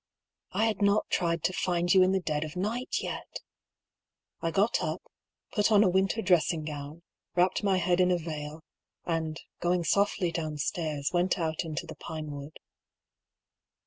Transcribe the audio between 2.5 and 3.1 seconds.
night